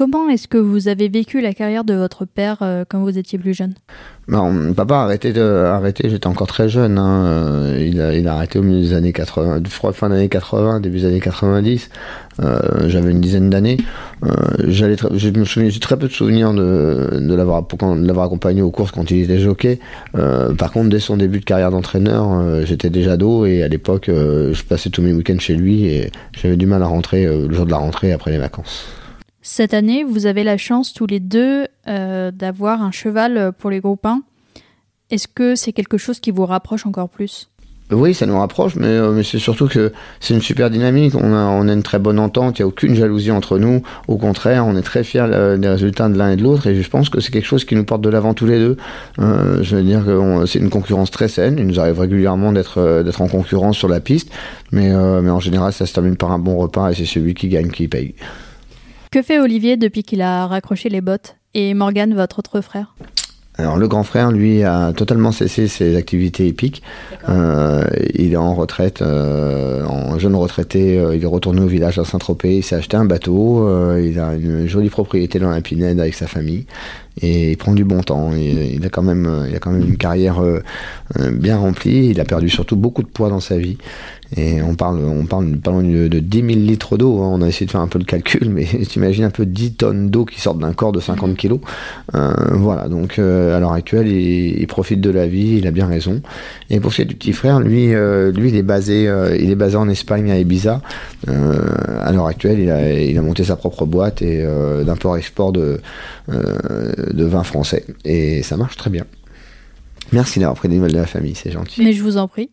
Comment 0.00 0.30
est-ce 0.30 0.48
que 0.48 0.56
vous 0.56 0.88
avez 0.88 1.10
vécu 1.10 1.42
la 1.42 1.52
carrière 1.52 1.84
de 1.84 1.92
votre 1.92 2.24
père 2.24 2.60
euh, 2.62 2.86
quand 2.88 3.00
vous 3.02 3.18
étiez 3.18 3.38
plus 3.38 3.52
jeune? 3.52 3.74
Non, 4.28 4.72
Papa 4.72 4.94
a 4.94 5.02
arrêté, 5.02 5.34
de, 5.34 5.66
j'étais 6.04 6.26
encore 6.26 6.46
très 6.46 6.70
jeune. 6.70 6.96
Hein. 6.96 7.26
Euh, 7.26 8.14
il, 8.16 8.26
a, 8.26 8.32
arrêté 8.32 8.58
au 8.58 8.62
milieu 8.62 8.80
des 8.80 8.94
années 8.94 9.12
80, 9.12 9.60
fin 9.92 10.08
des 10.08 10.14
années 10.14 10.30
80, 10.30 10.80
début 10.80 11.00
des 11.00 11.04
années 11.04 11.20
90. 11.20 11.90
Euh, 12.40 12.60
J'avais 12.88 13.10
une 13.10 13.20
dizaine 13.20 13.50
d'années. 13.50 13.76
J'ai 14.68 14.96
très 15.80 15.98
peu 15.98 16.08
de 16.08 16.12
souvenirs 16.12 16.54
de, 16.54 17.34
l'avoir, 17.34 18.24
accompagné 18.24 18.62
aux 18.62 18.70
courses 18.70 18.92
quand 18.92 19.10
il 19.10 19.24
était 19.24 19.38
jockey. 19.38 19.80
Par 20.14 20.72
contre, 20.72 20.88
dès 20.88 21.00
son 21.00 21.18
début 21.18 21.40
de 21.40 21.44
carrière 21.44 21.70
d'entraîneur, 21.72 22.64
j'étais 22.64 22.88
déjà 22.88 23.12
ado 23.12 23.44
et 23.44 23.62
à 23.62 23.68
l'époque, 23.68 24.06
je 24.08 24.62
passais 24.62 24.88
tous 24.88 25.02
mes 25.02 25.12
week-ends 25.12 25.38
chez 25.38 25.56
lui 25.56 25.84
et 25.84 26.10
j'avais 26.32 26.56
du 26.56 26.64
mal 26.64 26.82
à 26.82 26.86
rentrer 26.86 27.26
le 27.26 27.52
jour 27.52 27.66
de 27.66 27.70
la 27.70 27.76
rentrée 27.76 28.12
après 28.12 28.30
les 28.30 28.38
vacances. 28.38 28.99
Cette 29.42 29.72
année, 29.72 30.04
vous 30.04 30.26
avez 30.26 30.44
la 30.44 30.58
chance 30.58 30.92
tous 30.92 31.06
les 31.06 31.20
deux 31.20 31.66
euh, 31.88 32.30
d'avoir 32.30 32.82
un 32.82 32.90
cheval 32.90 33.52
pour 33.58 33.70
les 33.70 33.80
groupes 33.80 34.04
1. 34.04 34.22
Est-ce 35.10 35.28
que 35.28 35.54
c'est 35.54 35.72
quelque 35.72 35.96
chose 35.96 36.20
qui 36.20 36.30
vous 36.30 36.44
rapproche 36.44 36.84
encore 36.84 37.08
plus? 37.08 37.48
Oui, 37.90 38.14
ça 38.14 38.26
nous 38.26 38.38
rapproche, 38.38 38.76
mais, 38.76 38.86
euh, 38.86 39.10
mais 39.12 39.24
c'est 39.24 39.40
surtout 39.40 39.66
que 39.66 39.92
c'est 40.20 40.34
une 40.34 40.42
super 40.42 40.70
dynamique. 40.70 41.14
On 41.16 41.34
a, 41.34 41.72
une 41.72 41.82
très 41.82 41.98
bonne 41.98 42.20
entente, 42.20 42.58
il 42.58 42.62
n'y 42.62 42.64
a 42.64 42.68
aucune 42.68 42.94
jalousie 42.94 43.30
entre 43.30 43.58
nous. 43.58 43.82
Au 44.08 44.18
contraire, 44.18 44.64
on 44.66 44.76
est 44.76 44.82
très 44.82 45.02
fiers 45.02 45.22
euh, 45.22 45.56
des 45.56 45.68
résultats 45.68 46.08
de 46.10 46.16
l'un 46.16 46.30
et 46.30 46.36
de 46.36 46.42
l'autre, 46.42 46.66
et 46.66 46.80
je 46.80 46.88
pense 46.88 47.08
que 47.08 47.20
c'est 47.20 47.32
quelque 47.32 47.46
chose 47.46 47.64
qui 47.64 47.74
nous 47.74 47.84
porte 47.84 48.02
de 48.02 48.10
l'avant 48.10 48.34
tous 48.34 48.46
les 48.46 48.58
deux. 48.58 48.76
je 49.18 49.74
veux 49.74 49.82
dire 49.82 50.04
que 50.04 50.46
c'est 50.46 50.60
une 50.60 50.70
concurrence 50.70 51.10
très 51.10 51.28
saine. 51.28 51.56
Il 51.58 51.66
nous 51.66 51.80
arrive 51.80 51.98
régulièrement 51.98 52.52
d'être 52.52 53.02
d'être 53.02 53.22
en 53.22 53.28
concurrence 53.28 53.78
sur 53.78 53.88
la 53.88 54.00
piste, 54.00 54.30
mais, 54.70 54.90
mais 55.22 55.30
en 55.30 55.40
général, 55.40 55.72
ça 55.72 55.86
se 55.86 55.94
termine 55.94 56.16
par 56.16 56.30
un 56.30 56.38
bon 56.38 56.58
repas, 56.58 56.90
et 56.90 56.94
c'est 56.94 57.06
celui 57.06 57.34
qui 57.34 57.48
gagne 57.48 57.70
qui 57.70 57.88
paye. 57.88 58.14
Que 59.10 59.22
fait 59.22 59.40
Olivier 59.40 59.76
depuis 59.76 60.04
qu'il 60.04 60.22
a 60.22 60.46
raccroché 60.46 60.88
les 60.88 61.00
bottes 61.00 61.34
Et 61.52 61.74
Morgan, 61.74 62.14
votre 62.14 62.38
autre 62.38 62.60
frère? 62.60 62.94
Alors 63.58 63.76
le 63.76 63.88
grand 63.88 64.04
frère, 64.04 64.30
lui, 64.30 64.62
a 64.62 64.92
totalement 64.92 65.32
cessé 65.32 65.66
ses 65.66 65.96
activités 65.96 66.46
épiques. 66.46 66.80
Euh, 67.28 67.84
il 68.14 68.32
est 68.32 68.36
en 68.36 68.54
retraite, 68.54 69.02
euh, 69.02 69.84
en 69.84 70.16
jeune 70.20 70.36
retraité. 70.36 70.96
Euh, 70.96 71.16
il 71.16 71.24
est 71.24 71.26
retourné 71.26 71.60
au 71.60 71.66
village 71.66 71.98
à 71.98 72.04
Saint-Tropez. 72.04 72.58
Il 72.58 72.62
s'est 72.62 72.76
acheté 72.76 72.96
un 72.96 73.04
bateau. 73.04 73.68
il 73.98 74.18
a 74.20 74.34
une 74.34 74.68
jolie 74.68 74.90
propriété 74.90 75.40
dans 75.40 75.50
la 75.50 75.60
Pinède 75.60 75.98
avec 75.98 76.14
sa 76.14 76.28
famille 76.28 76.66
et 77.22 77.52
il 77.52 77.56
prend 77.56 77.72
du 77.72 77.84
bon 77.84 78.02
temps. 78.02 78.32
Il, 78.32 78.76
il, 78.76 78.84
a 78.84 78.88
quand 78.88 79.02
même, 79.02 79.46
il 79.48 79.54
a 79.54 79.58
quand 79.58 79.70
même 79.70 79.86
une 79.86 79.96
carrière 79.96 80.42
bien 81.32 81.56
remplie. 81.56 82.08
Il 82.10 82.20
a 82.20 82.24
perdu 82.24 82.48
surtout 82.48 82.76
beaucoup 82.76 83.02
de 83.02 83.08
poids 83.08 83.28
dans 83.28 83.40
sa 83.40 83.58
vie 83.58 83.76
et 84.36 84.62
on 84.62 84.76
parle, 84.76 85.00
on 85.00 85.26
parle 85.26 85.60
de, 85.60 86.06
de 86.06 86.18
10 86.20 86.38
000 86.38 86.48
litres 86.60 86.96
d'eau. 86.96 87.20
Hein. 87.20 87.30
On 87.32 87.42
a 87.42 87.48
essayé 87.48 87.66
de 87.66 87.70
faire 87.70 87.80
un 87.80 87.88
peu 87.88 87.98
le 87.98 88.04
calcul, 88.04 88.48
mais 88.50 88.64
t'imagines 88.64 89.24
un 89.24 89.30
peu 89.30 89.44
10 89.44 89.74
tonnes 89.74 90.10
d'eau 90.10 90.24
qui 90.24 90.40
sortent 90.40 90.60
d'un 90.60 90.72
corps 90.72 90.92
de 90.92 91.00
50 91.00 91.36
kilos. 91.36 91.58
Euh, 92.14 92.32
voilà, 92.52 92.88
donc 92.88 93.18
euh, 93.18 93.56
à 93.56 93.60
l'heure 93.60 93.72
actuelle, 93.72 94.06
il, 94.06 94.66
profite 94.68 95.00
de 95.00 95.10
la 95.10 95.26
vie, 95.26 95.56
il 95.58 95.66
a 95.66 95.72
bien 95.72 95.86
raison. 95.86 96.20
Et 96.70 96.78
pour 96.78 96.92
ce 96.92 96.96
qui 96.96 97.02
est 97.02 97.06
du 97.06 97.16
petit 97.16 97.32
frère, 97.32 97.58
lui, 97.58 97.92
euh, 97.92 98.30
lui 98.30 98.50
il, 98.50 98.56
est 98.56 98.62
basé, 98.62 99.10
il 99.40 99.50
est 99.50 99.56
basé 99.56 99.76
en 99.76 99.88
Espagne, 99.88 100.30
à 100.30 100.38
Ibiza. 100.38 100.80
à 101.26 102.12
l'heure 102.12 102.26
actuelle, 102.28 102.60
il 102.60 102.70
a, 102.70 102.92
il 102.92 103.18
a 103.18 103.22
monté 103.22 103.42
sa 103.42 103.56
propre 103.56 103.84
boîte 103.84 104.22
et 104.22 104.46
d'import-export 104.84 105.52
de, 105.52 105.80
de 107.12 107.24
vin 107.24 107.44
français. 107.44 107.84
Et 108.04 108.42
ça 108.42 108.56
marche 108.56 108.76
très 108.76 108.90
bien. 108.90 109.04
Merci 110.12 110.40
d'avoir 110.40 110.56
pris 110.56 110.68
des 110.68 110.76
nouvelles 110.76 110.92
de 110.92 110.98
la 110.98 111.06
famille, 111.06 111.34
c'est 111.34 111.50
gentil. 111.50 111.82
Mais 111.82 111.92
je 111.92 112.02
vous 112.02 112.16
en 112.16 112.28
prie. 112.28 112.50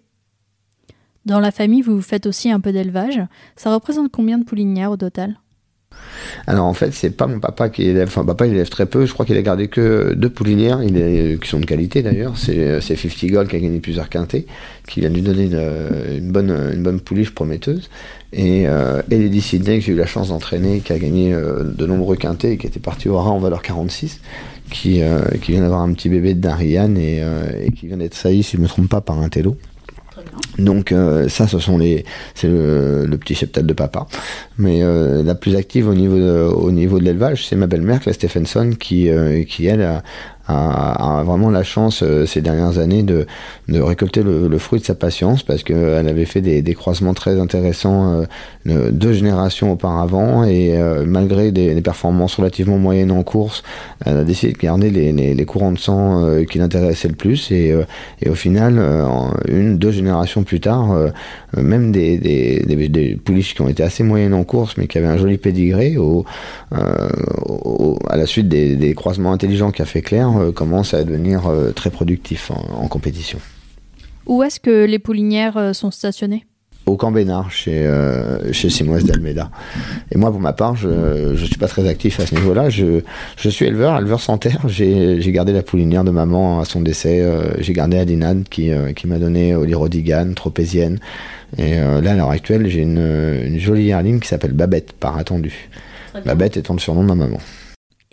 Dans 1.26 1.40
la 1.40 1.52
famille, 1.52 1.82
vous 1.82 2.02
faites 2.02 2.26
aussi 2.26 2.52
un 2.52 2.60
peu 2.60 2.72
d'élevage. 2.72 3.22
Ça 3.56 3.74
représente 3.74 4.12
combien 4.12 4.38
de 4.38 4.46
poulinières 4.46 4.92
au 4.92 4.98
total? 4.98 5.38
Alors 6.46 6.66
en 6.66 6.74
fait, 6.74 6.94
c'est 6.94 7.10
pas 7.10 7.28
mon 7.28 7.40
papa 7.40 7.70
qui 7.70 7.84
élève. 7.84 8.08
Enfin, 8.08 8.24
papa 8.26 8.48
il 8.48 8.54
élève 8.54 8.70
très 8.70 8.86
peu. 8.86 9.06
Je 9.06 9.14
crois 9.14 9.26
qu'il 9.26 9.38
a 9.38 9.42
gardé 9.42 9.68
que 9.68 10.14
deux 10.16 10.30
poulinières, 10.30 10.82
est, 10.82 11.42
qui 11.42 11.50
sont 11.50 11.60
de 11.60 11.66
qualité 11.66 12.02
d'ailleurs. 12.02 12.38
C'est 12.38 12.80
50 12.82 13.26
Gold 13.32 13.50
qui 13.50 13.56
a 13.56 13.60
gagné 13.60 13.80
plusieurs 13.80 14.10
quintés, 14.10 14.46
qui 14.88 15.02
vient 15.02 15.10
lui 15.10 15.22
donner 15.22 15.46
une, 15.46 16.32
bonne, 16.32 16.52
une 16.74 16.84
bonne 16.84 17.00
pouliche 17.00 17.32
prometteuse. 17.32 17.90
Et, 18.34 18.68
euh, 18.68 19.02
Lady 19.10 19.42
que 19.42 19.80
j'ai 19.80 19.92
eu 19.92 19.96
la 19.96 20.06
chance 20.06 20.30
d'entraîner, 20.30 20.80
qui 20.80 20.94
a 20.94 21.00
gagné 21.00 21.34
euh, 21.34 21.64
de 21.64 21.86
nombreux 21.86 22.18
quintés 22.18 22.54
et 22.54 22.58
qui 22.58 22.68
était 22.68 22.80
parti 22.80 23.08
au 23.10 23.18
rat 23.18 23.32
en 23.32 23.40
valeur 23.40 23.62
46, 23.62 24.20
qui, 24.70 25.02
euh, 25.02 25.22
qui 25.42 25.54
vient 25.54 25.62
d'avoir 25.62 25.82
un 25.82 25.94
petit 25.94 26.10
bébé 26.10 26.34
de 26.34 26.42
Darian 26.42 26.96
et, 26.96 27.20
euh, 27.22 27.70
qui 27.76 27.88
vient 27.88 27.98
d'être 27.98 28.16
sailli, 28.16 28.44
si 28.44 28.54
je 28.54 28.58
ne 28.58 28.64
me 28.64 28.68
trompe 28.68 28.90
pas, 28.90 29.02
par 29.02 29.20
un 29.20 29.30
télo. 29.30 29.58
Donc 30.58 30.92
euh, 30.92 31.30
ça, 31.30 31.48
ce 31.48 31.60
sont 31.60 31.78
les, 31.78 32.06
c'est 32.36 32.48
le, 32.48 33.18
petit 33.20 33.36
cheptel 33.36 33.66
de 33.66 33.74
papa. 33.74 34.08
Mais 34.58 34.82
euh, 34.82 35.24
la 35.24 35.36
plus 35.36 35.56
active 35.56 35.88
au 35.88 35.94
niveau 35.94 36.18
de, 36.18 36.48
au 36.54 36.72
niveau 36.72 37.00
de 37.00 37.04
l'élevage, 37.04 37.46
c'est 37.46 37.56
ma 37.56 37.68
belle-mère, 37.68 38.00
Claire 38.00 38.16
Stephenson, 38.16 38.72
qui, 38.80 39.10
euh, 39.10 39.44
qui 39.44 39.68
elle 39.68 39.82
a, 39.82 40.04
a, 40.48 41.24
vraiment 41.26 41.50
la 41.50 41.64
chance 41.64 42.04
euh, 42.04 42.26
ces 42.26 42.42
dernières 42.42 42.80
années 42.80 43.04
de, 43.04 43.26
de 43.68 43.82
récolter 43.82 44.24
le, 44.24 44.48
le, 44.48 44.58
fruit 44.58 44.80
de 44.80 44.86
sa 44.86 44.96
patience 44.96 45.44
parce 45.44 45.64
qu'elle 45.64 46.08
avait 46.08 46.26
fait 46.26 46.42
des, 46.42 46.62
des, 46.62 46.74
croisements 46.74 47.14
très 47.14 47.40
intéressants 47.40 48.26
euh, 48.68 48.92
deux 48.92 49.14
générations 49.14 49.72
auparavant 49.72 50.44
et 50.44 50.78
euh, 50.78 51.06
malgré 51.06 51.52
des, 51.52 51.76
des, 51.76 51.82
performances 51.82 52.36
relativement 52.36 52.78
moyennes 52.78 53.12
en 53.12 53.24
course, 53.24 53.64
elle 54.06 54.18
a 54.18 54.24
décidé 54.24 54.54
de 54.54 54.58
garder 54.58 54.90
les, 54.90 55.12
les, 55.12 55.34
les 55.34 55.46
courants 55.46 55.72
de 55.72 55.80
sang 55.80 56.26
qui 56.50 56.60
l'intéressaient 56.60 57.08
le 57.08 57.16
plus 57.16 57.52
et, 57.52 57.74
et 58.22 58.30
au 58.30 58.36
final, 58.36 58.82
une, 59.48 59.78
deux 59.78 59.92
générations 59.92 60.44
plus 60.44 60.60
tard, 60.60 60.96
même 61.56 61.92
des, 61.92 62.18
des, 62.18 62.90
des, 62.90 63.16
pouliches 63.16 63.56
qui 63.56 63.62
ont 63.62 63.70
été 63.70 63.84
assez 63.84 64.04
moyennes 64.04 64.34
en 64.34 64.44
course 64.44 64.78
mais 64.78 64.88
qui 64.88 64.98
avaient 64.98 65.08
un 65.08 65.18
joli 65.18 65.38
pédigré 65.38 65.98
au, 65.98 66.26
au, 67.46 68.00
à 68.10 68.18
la 68.18 68.26
suite 68.26 68.50
des, 68.50 68.76
des 68.76 68.94
croisements 68.94 69.32
intelligents 69.32 69.72
qu'a 69.72 69.86
fait 69.86 70.02
Claire, 70.02 70.37
euh, 70.42 70.52
commence 70.52 70.94
à 70.94 71.04
devenir 71.04 71.48
euh, 71.48 71.72
très 71.72 71.90
productif 71.90 72.52
en, 72.52 72.88
compétition. 72.88 73.40
Où 74.26 74.44
est-ce 74.44 74.60
que 74.60 74.86
les 74.86 75.00
poulinières 75.00 75.58
euh, 75.58 75.74
sont 75.74 75.92
stationnées? 75.92 76.46
Au 76.86 76.96
Camp 76.96 77.12
Bénard, 77.12 77.52
chez, 77.52 77.86
chez 78.54 78.70
Simoes 78.70 79.02
d'Almeida. 79.02 79.52
Et 80.10 80.18
moi, 80.18 80.32
pour 80.32 80.40
ma 80.40 80.54
part, 80.54 80.78
je 80.78 80.88
ne 80.88 81.36
suis 81.36 81.58
pas 81.58 81.68
très 81.68 81.86
actif 81.86 82.22
à 82.22 82.26
ce 82.26 82.34
niveau-là. 82.34 82.70
Je, 82.70 83.02
je 83.36 83.50
suis 83.50 83.66
éleveur, 83.66 83.98
éleveur 83.98 84.22
sans 84.22 84.38
terre. 84.38 84.62
J'ai 84.70 85.32
gardé 85.34 85.52
la 85.52 85.64
poulinière 85.64 86.06
de 86.06 86.12
maman 86.12 86.62
à 86.62 86.64
son 86.64 86.80
décès. 86.80 87.30
j'ai 87.60 87.74
gardé 87.74 87.98
Adinade 87.98 88.46
qui, 88.50 88.72
qui 88.96 89.08
m'a 89.08 89.20
donné 89.20 89.54
Rodigan, 89.54 90.32
Tropézienne. 90.34 91.00
Et 91.58 91.76
là, 91.76 92.12
à 92.12 92.16
l'heure 92.16 92.32
actuelle, 92.32 92.70
j'ai 92.70 92.84
une, 92.84 93.00
une, 93.44 93.60
jolie 93.60 93.90
herline 93.90 94.22
qui 94.22 94.30
s'appelle 94.30 94.54
Babette, 94.54 94.94
par 94.94 95.18
attendu. 95.18 95.68
Babette 96.26 96.56
étant 96.56 96.74
le 96.74 96.80
surnom 96.80 97.02
de 97.02 97.08
ma 97.08 97.16
maman. 97.16 97.40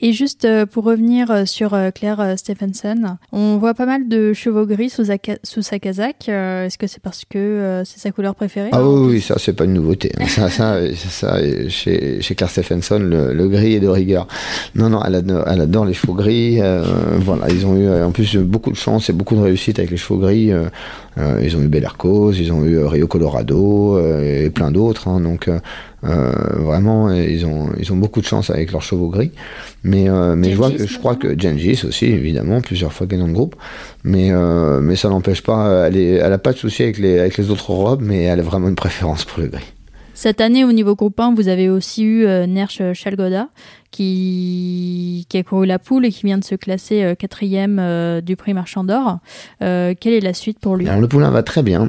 Et 0.01 0.13
juste 0.13 0.45
euh, 0.45 0.67
pour 0.67 0.85
revenir 0.85 1.31
euh, 1.31 1.45
sur 1.45 1.73
euh, 1.73 1.91
Claire 1.91 2.35
Stephenson, 2.37 3.17
on 3.31 3.59
voit 3.59 3.75
pas 3.75 3.87
mal 3.87 4.09
de 4.09 4.33
chevaux 4.33 4.67
gris 4.67 4.91
sous, 4.91 5.05
sous 5.45 5.63
sa 5.63 5.79
casaque. 5.79 6.29
Est-ce 6.29 6.79
que 6.79 6.87
c'est 6.87 7.01
parce 7.01 7.25
que 7.25 7.83
c'est 7.85 8.01
sa 8.01 8.11
couleur 8.11 8.35
préférée 8.35 8.71
Ah 8.73 8.85
oui, 8.85 9.21
ça 9.21 9.37
c'est 9.39 9.53
pas 9.53 9.65
une 9.65 9.75
nouveauté. 9.75 10.13
Hein. 10.19 10.27
ça, 10.27 10.51
ça, 10.51 10.81
ça, 10.95 11.39
chez, 11.69 12.21
chez 12.21 12.35
Claire 12.35 12.51
Stephenson, 12.51 12.99
le, 12.99 13.49
gris 13.49 13.75
est 13.75 13.81
de 13.81 13.89
rigueur. 13.89 14.27
Non, 14.75 14.91
non, 14.91 15.01
elle 15.05 15.15
adore, 15.15 15.45
elle 15.47 15.61
adore 15.61 15.85
les 15.85 15.95
chevaux 15.95 16.15
gris. 16.15 16.61
voilà, 17.21 17.49
ils 17.51 17.65
ont 17.65 17.77
eu 17.77 18.03
en 18.03 18.11
plus 18.11 18.37
beaucoup 18.37 18.71
de 18.71 18.77
chance 18.77 19.11
et 19.11 19.13
beaucoup 19.13 19.37
de 19.37 19.43
réussite 19.43 19.79
avec 19.79 19.91
les 19.91 19.97
chevaux 19.97 20.19
gris. 20.19 20.51
Ils 21.17 21.57
ont 21.57 21.61
eu 21.61 21.69
Bellercos, 21.69 22.33
ils 22.33 22.53
ont 22.53 22.65
eu 22.65 22.85
Rio 22.85 23.07
Colorado 23.07 23.99
et 24.21 24.51
plein 24.51 24.71
d'autres. 24.71 25.09
Hein, 25.09 25.21
donc 25.21 25.49
euh, 26.05 26.33
vraiment, 26.57 27.11
ils 27.11 27.47
ont, 27.47 27.71
ils 27.79 27.93
ont 27.93 27.97
beaucoup 27.97 28.21
de 28.21 28.27
chance 28.27 28.51
avec 28.51 28.73
leurs 28.73 28.83
chevaux 28.83 29.09
gris. 29.09 29.31
Mais, 29.85 30.09
euh, 30.09 30.37
mais 30.37 30.51
je, 30.51 30.57
vois, 30.57 30.71
je 30.77 30.99
crois 30.99 31.17
que 31.17 31.39
Gengis 31.39 31.83
aussi, 31.87 32.07
évidemment, 32.07 32.61
plusieurs 32.61 32.93
fois 32.93 33.07
gagnant 33.07 33.29
de 33.29 33.33
groupe. 33.33 33.57
Mais, 34.03 34.31
euh, 34.31 34.81
mais 34.81 34.97
ça 34.97 35.09
n'empêche 35.09 35.43
pas, 35.43 35.87
elle, 35.87 35.97
est, 35.97 36.15
elle 36.15 36.33
a 36.33 36.39
pas 36.39 36.53
de 36.53 36.59
souci 36.59 36.83
avec 36.83 36.99
les, 36.99 37.19
avec 37.19 37.39
les 37.39 37.51
autres 37.51 37.71
robes, 37.71 38.03
mais 38.03 38.25
elle 38.25 38.41
a 38.41 38.43
vraiment 38.43 38.69
une 38.69 38.75
préférence 38.75 39.25
pour 39.25 39.41
le 39.41 39.49
gris. 39.49 39.73
Cette 40.13 40.41
année, 40.41 40.65
au 40.65 40.73
niveau 40.73 40.95
groupe 40.95 41.19
1, 41.19 41.35
vous 41.35 41.49
avez 41.49 41.69
aussi 41.69 42.05
eu 42.05 42.25
Nerch 42.47 42.81
Chalgoda, 42.93 43.49
qui, 43.95 45.27
a 45.35 45.43
couru 45.43 45.67
la 45.67 45.79
poule 45.79 46.07
et 46.07 46.11
qui 46.11 46.27
vient 46.27 46.39
de 46.39 46.45
se 46.45 46.55
classer 46.55 47.15
quatrième 47.19 48.21
du 48.21 48.37
prix 48.37 48.55
Marchand 48.55 48.85
d'Or. 48.85 49.19
quelle 49.61 50.13
est 50.13 50.21
la 50.21 50.35
suite 50.35 50.59
pour 50.59 50.77
lui? 50.77 50.89
Alors 50.89 51.01
le 51.01 51.09
poulain 51.09 51.31
va 51.31 51.43
très 51.43 51.63
bien. 51.63 51.89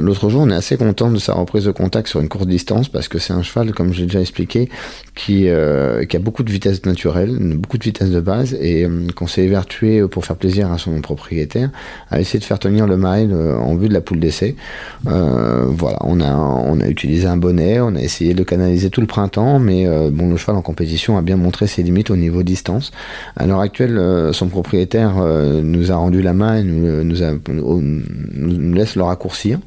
L'autre 0.00 0.28
jour, 0.28 0.42
on 0.42 0.50
est 0.50 0.54
assez 0.54 0.76
content 0.76 1.10
de 1.10 1.18
sa 1.18 1.34
reprise 1.34 1.64
de 1.64 1.72
contact 1.72 2.08
sur 2.08 2.20
une 2.20 2.28
courte 2.28 2.48
distance 2.48 2.88
parce 2.88 3.08
que 3.08 3.18
c'est 3.18 3.32
un 3.32 3.42
cheval, 3.42 3.72
comme 3.72 3.92
j'ai 3.92 4.04
déjà 4.04 4.20
expliqué, 4.20 4.68
qui, 5.14 5.48
a 5.48 6.18
beaucoup 6.20 6.42
de 6.42 6.50
vitesse 6.50 6.84
naturelle, 6.86 7.36
beaucoup 7.56 7.78
de 7.78 7.84
vitesse 7.84 8.10
de 8.10 8.20
base 8.20 8.54
et 8.54 8.86
qu'on 9.16 9.26
s'est 9.26 9.42
évertué 9.42 10.06
pour 10.08 10.24
faire 10.24 10.36
plaisir 10.36 10.70
à 10.70 10.78
son 10.78 11.00
propriétaire 11.00 11.70
à 12.10 12.20
essayer 12.20 12.38
de 12.38 12.44
faire 12.44 12.58
tenir 12.58 12.86
le 12.86 12.96
mile 12.96 13.34
en 13.34 13.74
vue 13.76 13.88
de 13.88 13.94
la 13.94 14.00
poule 14.00 14.20
d'essai. 14.20 14.56
voilà, 15.04 15.98
on 16.02 16.20
a, 16.20 16.88
utilisé 16.88 17.26
un 17.26 17.36
bonnet, 17.36 17.80
on 17.80 17.94
a 17.94 18.00
essayé 18.00 18.34
de 18.34 18.42
canaliser 18.42 18.90
tout 18.90 19.00
le 19.00 19.06
printemps, 19.06 19.58
mais 19.58 19.86
euh, 19.86 20.10
bon, 20.12 20.30
le 20.30 20.36
cheval 20.36 20.56
en 20.56 20.62
compétition 20.62 20.87
a 21.16 21.22
bien 21.22 21.36
montré 21.36 21.66
ses 21.66 21.82
limites 21.82 22.10
au 22.10 22.16
niveau 22.16 22.42
distance. 22.42 22.92
À 23.36 23.46
l'heure 23.46 23.60
actuelle, 23.60 23.98
euh, 23.98 24.32
son 24.32 24.48
propriétaire 24.48 25.14
euh, 25.18 25.60
nous 25.62 25.92
a 25.92 25.96
rendu 25.96 26.22
la 26.22 26.32
main 26.32 26.56
et 26.56 26.62
nous, 26.62 27.04
nous, 27.04 28.74
laisse 28.74 28.96
le 28.96 29.02
raccourcir. 29.02 29.58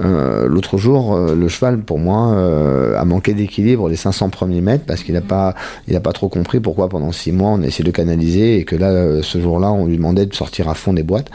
L'autre 0.00 0.78
jour, 0.78 1.18
le 1.18 1.48
cheval, 1.48 1.80
pour 1.80 1.98
moi, 1.98 2.36
a 2.96 3.04
manqué 3.04 3.34
d'équilibre 3.34 3.88
les 3.88 3.96
500 3.96 4.30
premiers 4.30 4.60
mètres 4.60 4.84
parce 4.86 5.02
qu'il 5.02 5.14
n'a 5.14 5.20
pas, 5.20 5.54
il 5.88 5.98
pas 6.00 6.12
trop 6.12 6.28
compris 6.28 6.60
pourquoi 6.60 6.88
pendant 6.88 7.10
six 7.10 7.32
mois 7.32 7.50
on 7.50 7.62
a 7.62 7.66
de 7.66 7.90
canaliser 7.90 8.58
et 8.58 8.64
que 8.64 8.76
là, 8.76 9.22
ce 9.22 9.40
jour-là, 9.40 9.72
on 9.72 9.86
lui 9.86 9.96
demandait 9.96 10.26
de 10.26 10.34
sortir 10.34 10.68
à 10.68 10.74
fond 10.74 10.92
des 10.92 11.02
boîtes. 11.02 11.30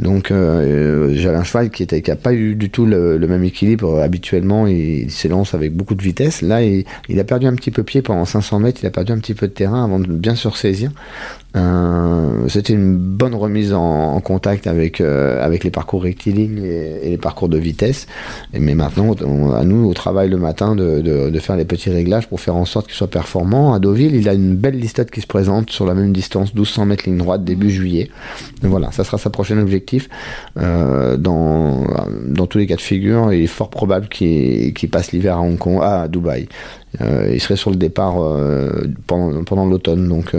Donc 0.00 0.28
j'avais 0.30 1.36
un 1.36 1.44
cheval 1.44 1.70
qui 1.70 1.82
était 1.84 2.02
qui 2.02 2.10
a 2.10 2.16
pas 2.16 2.32
eu 2.32 2.54
du 2.54 2.70
tout 2.70 2.86
le, 2.86 3.18
même 3.18 3.44
équilibre 3.44 4.00
habituellement. 4.00 4.66
Il 4.66 5.10
s'élance 5.10 5.54
avec 5.54 5.74
beaucoup 5.74 5.94
de 5.94 6.02
vitesse. 6.02 6.42
Là, 6.42 6.62
il, 6.62 6.84
il, 7.08 7.20
a 7.20 7.24
perdu 7.24 7.46
un 7.46 7.54
petit 7.54 7.70
peu 7.70 7.82
pied 7.82 8.02
pendant 8.02 8.24
500 8.24 8.60
mètres. 8.60 8.77
Il 8.82 8.86
a 8.86 8.90
perdu 8.90 9.12
un 9.12 9.18
petit 9.18 9.34
peu 9.34 9.48
de 9.48 9.52
terrain 9.52 9.84
avant 9.84 9.98
de 9.98 10.06
bien 10.06 10.36
se 10.36 10.48
ressaisir. 10.48 10.90
Euh, 11.56 12.46
c'était 12.48 12.74
une 12.74 12.96
bonne 12.96 13.34
remise 13.34 13.72
en, 13.72 14.20
contact 14.20 14.66
avec 14.66 15.00
euh, 15.00 15.42
avec 15.42 15.64
les 15.64 15.70
parcours 15.70 16.02
rectilignes 16.02 16.62
et, 16.62 17.08
les 17.08 17.16
parcours 17.16 17.48
de 17.48 17.56
vitesse. 17.56 18.06
mais 18.52 18.74
maintenant, 18.74 19.14
à 19.54 19.64
nous, 19.64 19.88
au 19.88 19.94
travail 19.94 20.28
le 20.28 20.36
matin, 20.36 20.74
de, 20.74 21.00
de, 21.00 21.38
faire 21.38 21.56
les 21.56 21.64
petits 21.64 21.90
réglages 21.90 22.28
pour 22.28 22.40
faire 22.40 22.56
en 22.56 22.64
sorte 22.64 22.86
qu'il 22.86 22.96
soit 22.96 23.08
performant. 23.08 23.72
À 23.72 23.78
Deauville, 23.78 24.14
il 24.14 24.28
a 24.28 24.34
une 24.34 24.56
belle 24.56 24.78
listette 24.78 25.10
qui 25.10 25.20
se 25.20 25.26
présente 25.26 25.70
sur 25.70 25.86
la 25.86 25.94
même 25.94 26.12
distance, 26.12 26.52
1200 26.52 26.86
mètres 26.86 27.04
ligne 27.06 27.16
droite, 27.16 27.44
début 27.44 27.70
juillet. 27.70 28.10
voilà, 28.62 28.90
ça 28.92 29.04
sera 29.04 29.18
sa 29.18 29.30
prochaine 29.30 29.58
objectif. 29.58 30.08
Euh, 30.58 31.16
dans, 31.16 31.84
dans 32.26 32.46
tous 32.46 32.58
les 32.58 32.66
cas 32.66 32.76
de 32.76 32.80
figure, 32.80 33.32
il 33.32 33.44
est 33.44 33.46
fort 33.46 33.70
probable 33.70 34.08
qu'il 34.08 34.90
passe 34.90 35.12
l'hiver 35.12 35.36
à 35.36 35.40
Hong 35.40 35.56
Kong, 35.56 35.78
à 35.82 36.08
Dubaï. 36.08 36.48
Il 37.00 37.40
serait 37.40 37.56
sur 37.56 37.70
le 37.70 37.76
départ 37.76 38.16
pendant, 39.06 39.44
pendant 39.44 39.66
l'automne. 39.66 40.08
Donc, 40.08 40.34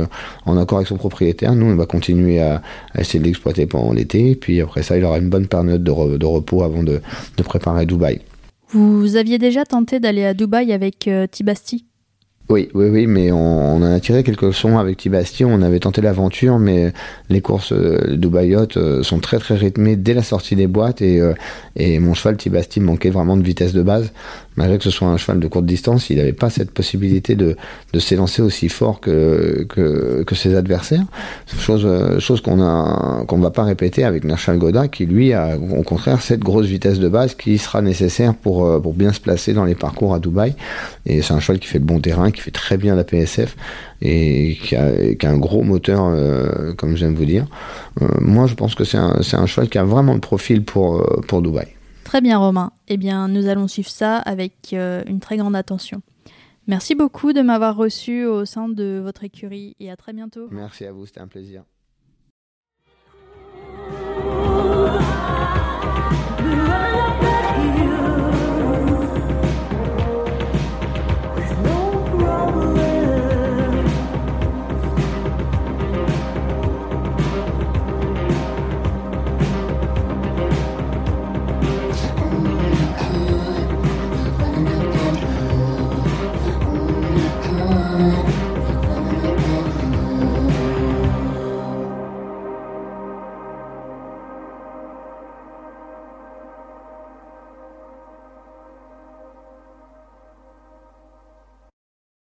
en 0.45 0.57
accord 0.57 0.79
avec 0.79 0.87
son 0.87 0.97
propriétaire, 0.99 1.55
nous, 1.55 1.65
on 1.65 1.75
va 1.75 1.87
continuer 1.87 2.39
à, 2.39 2.61
essayer 2.97 3.19
de 3.19 3.25
l'exploiter 3.25 3.65
pendant 3.65 3.93
l'été. 3.93 4.35
Puis 4.35 4.61
après 4.61 4.83
ça, 4.83 4.97
il 4.97 5.03
aura 5.03 5.17
une 5.17 5.29
bonne 5.29 5.47
période 5.47 5.83
de, 5.83 6.17
de 6.17 6.25
repos 6.25 6.63
avant 6.63 6.83
de, 6.83 7.01
de, 7.37 7.43
préparer 7.43 7.87
Dubaï. 7.87 8.21
Vous 8.71 9.15
aviez 9.15 9.39
déjà 9.39 9.65
tenté 9.65 9.99
d'aller 9.99 10.25
à 10.25 10.35
Dubaï 10.35 10.71
avec 10.71 11.09
Tibasti 11.31 11.85
oui, 12.49 12.69
oui, 12.73 12.89
oui, 12.89 13.05
mais 13.07 13.31
on, 13.31 13.75
on, 13.75 13.83
a 13.83 13.99
tiré 13.99 14.23
quelques 14.23 14.41
leçons 14.41 14.77
avec 14.77 14.97
Tibasti. 14.97 15.45
On 15.45 15.61
avait 15.61 15.79
tenté 15.79 16.01
l'aventure, 16.01 16.57
mais 16.57 16.93
les 17.29 17.41
courses 17.41 17.73
de 17.73 18.15
Dubaï 18.15 18.55
sont 19.03 19.19
très 19.19 19.37
très 19.37 19.55
rythmées 19.55 19.95
dès 19.95 20.13
la 20.13 20.23
sortie 20.23 20.55
des 20.55 20.67
boîtes 20.67 21.01
et, 21.01 21.21
et 21.75 21.99
mon 21.99 22.13
cheval 22.13 22.37
Tibasti 22.37 22.79
manquait 22.79 23.11
vraiment 23.11 23.37
de 23.37 23.43
vitesse 23.43 23.73
de 23.73 23.83
base 23.83 24.11
malgré 24.59 24.77
que 24.77 24.83
ce 24.83 24.91
soit 24.91 25.07
un 25.07 25.15
cheval 25.15 25.39
de 25.39 25.47
courte 25.47 25.65
distance, 25.65 26.09
il 26.09 26.17
n'avait 26.17 26.33
pas 26.33 26.49
cette 26.49 26.71
possibilité 26.71 27.35
de, 27.35 27.55
de 27.93 27.99
s'élancer 27.99 28.41
aussi 28.41 28.67
fort 28.67 28.99
que, 28.99 29.65
que, 29.69 30.23
que, 30.23 30.35
ses 30.35 30.53
adversaires. 30.53 31.05
Chose, 31.57 31.87
chose 32.19 32.41
qu'on 32.41 32.61
a 32.61 33.23
qu'on 33.25 33.37
ne 33.37 33.43
va 33.43 33.51
pas 33.51 33.63
répéter 33.63 34.03
avec 34.03 34.25
Nerchal 34.25 34.57
Goda, 34.57 34.89
qui 34.89 35.05
lui 35.05 35.31
a 35.31 35.57
au 35.57 35.83
contraire 35.83 36.21
cette 36.21 36.41
grosse 36.41 36.65
vitesse 36.65 36.99
de 36.99 37.07
base 37.07 37.35
qui 37.35 37.57
sera 37.57 37.81
nécessaire 37.81 38.35
pour, 38.35 38.65
euh, 38.65 38.79
pour 38.79 38.93
bien 38.93 39.13
se 39.13 39.21
placer 39.21 39.53
dans 39.53 39.63
les 39.63 39.75
parcours 39.75 40.13
à 40.13 40.19
Dubaï. 40.19 40.55
Et 41.05 41.21
c'est 41.21 41.33
un 41.33 41.39
cheval 41.39 41.59
qui 41.59 41.67
fait 41.67 41.79
le 41.79 41.85
bon 41.85 42.01
terrain, 42.01 42.29
fait 42.39 42.51
très 42.51 42.77
bien 42.77 42.95
la 42.95 43.03
PSF 43.03 43.55
et 44.01 44.57
qui 44.61 44.75
a, 44.75 45.15
qui 45.15 45.25
a 45.25 45.29
un 45.29 45.37
gros 45.37 45.63
moteur, 45.63 46.05
euh, 46.05 46.73
comme 46.73 46.95
j'aime 46.95 47.15
vous 47.15 47.25
dire. 47.25 47.45
Euh, 48.01 48.07
moi, 48.21 48.47
je 48.47 48.55
pense 48.55 48.75
que 48.75 48.83
c'est 48.83 48.97
un, 48.97 49.19
un 49.19 49.45
cheval 49.45 49.69
qui 49.69 49.77
a 49.77 49.83
vraiment 49.83 50.13
le 50.13 50.19
profil 50.19 50.63
pour, 50.63 51.05
pour 51.27 51.41
Dubaï. 51.41 51.67
Très 52.09 52.21
bien 52.21 52.39
Romain. 52.39 52.71
Eh 52.87 52.97
bien, 52.97 53.27
nous 53.27 53.47
allons 53.47 53.67
suivre 53.67 53.91
ça 53.91 54.17
avec 54.17 54.73
euh, 54.73 55.03
une 55.05 55.19
très 55.19 55.37
grande 55.37 55.55
attention. 55.55 56.01
Merci 56.65 56.95
beaucoup 56.95 57.33
de 57.33 57.41
m'avoir 57.41 57.75
reçu 57.75 58.25
au 58.25 58.45
sein 58.45 58.67
de 58.67 58.99
votre 59.03 59.23
écurie 59.23 59.75
et 59.79 59.91
à 59.91 59.95
très 59.95 60.11
bientôt. 60.11 60.47
Merci 60.49 60.85
à 60.85 60.91
vous, 60.91 61.05
c'était 61.05 61.19
un 61.19 61.27
plaisir. 61.27 61.65